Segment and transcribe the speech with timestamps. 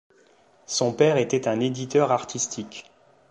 [0.65, 2.85] Son père était un éditeur artistique.